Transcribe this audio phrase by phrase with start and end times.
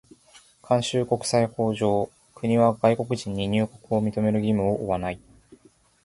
[0.63, 5.19] 慣習国際法上、国は外国人に入国を認める義務を負わない。